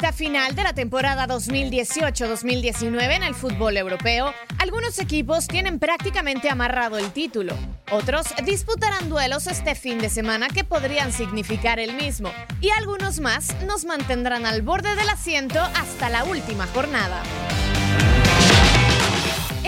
[0.00, 6.98] Recta final de la temporada 2018-2019 en el fútbol europeo, algunos equipos tienen prácticamente amarrado
[6.98, 7.52] el título.
[7.90, 12.30] Otros disputarán duelos este fin de semana que podrían significar el mismo.
[12.60, 17.20] Y algunos más nos mantendrán al borde del asiento hasta la última jornada.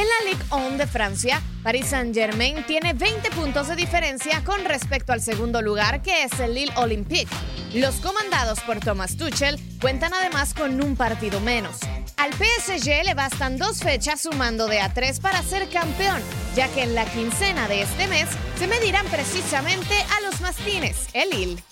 [0.01, 5.13] En la Ligue 1 de Francia, Paris Saint-Germain tiene 20 puntos de diferencia con respecto
[5.13, 7.29] al segundo lugar que es el Lille Olympique.
[7.75, 11.81] Los comandados por Thomas Tuchel cuentan además con un partido menos.
[12.17, 16.23] Al PSG le bastan dos fechas sumando de a tres para ser campeón,
[16.57, 18.27] ya que en la quincena de este mes
[18.59, 21.70] se medirán precisamente a los mastines, el Lille.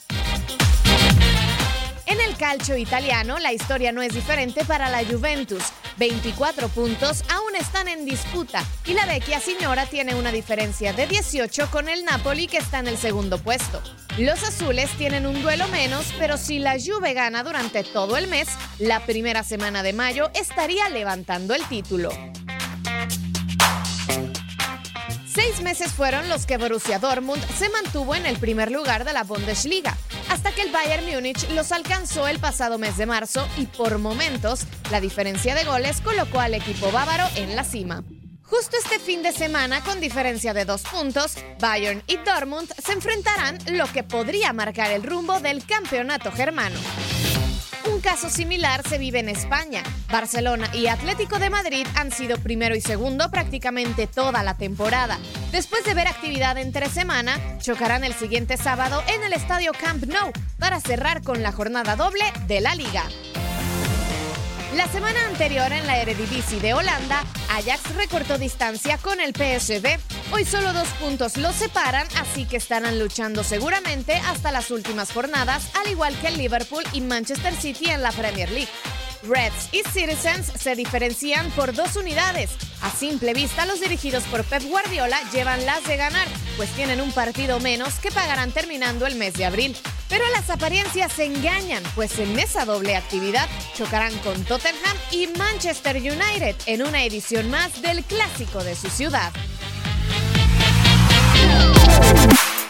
[2.08, 5.62] En el calcio italiano, la historia no es diferente para la Juventus.
[5.98, 11.70] 24 puntos aún están en disputa y la vecchia señora tiene una diferencia de 18
[11.70, 13.82] con el Napoli que está en el segundo puesto.
[14.16, 18.48] Los azules tienen un duelo menos, pero si la Juve gana durante todo el mes,
[18.78, 22.10] la primera semana de mayo estaría levantando el título.
[25.38, 29.22] Seis meses fueron los que Borussia Dortmund se mantuvo en el primer lugar de la
[29.22, 29.96] Bundesliga,
[30.38, 34.66] hasta que el Bayern Múnich los alcanzó el pasado mes de marzo y por momentos
[34.88, 38.04] la diferencia de goles colocó al equipo bávaro en la cima.
[38.44, 43.58] Justo este fin de semana, con diferencia de dos puntos, Bayern y Dortmund se enfrentarán
[43.72, 46.78] lo que podría marcar el rumbo del campeonato germano.
[47.92, 49.82] Un caso similar se vive en España.
[50.08, 55.18] Barcelona y Atlético de Madrid han sido primero y segundo prácticamente toda la temporada.
[55.52, 60.30] Después de ver actividad entre semana, chocarán el siguiente sábado en el estadio Camp Nou
[60.58, 63.04] para cerrar con la jornada doble de la liga.
[64.76, 69.98] La semana anterior en la Eredivisie de Holanda, Ajax recortó distancia con el PSV.
[70.32, 75.70] Hoy solo dos puntos los separan, así que estarán luchando seguramente hasta las últimas jornadas,
[75.80, 78.68] al igual que el Liverpool y Manchester City en la Premier League.
[79.22, 82.50] Reds y Citizens se diferencian por dos unidades.
[82.82, 87.12] A simple vista, los dirigidos por Pep Guardiola llevan las de ganar, pues tienen un
[87.12, 89.76] partido menos que pagarán terminando el mes de abril.
[90.08, 95.96] Pero las apariencias se engañan, pues en esa doble actividad chocarán con Tottenham y Manchester
[95.96, 99.32] United en una edición más del clásico de su ciudad.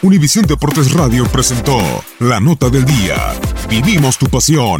[0.01, 1.77] Univisión Deportes Radio presentó
[2.19, 3.35] La Nota del Día.
[3.69, 4.79] Vivimos tu pasión.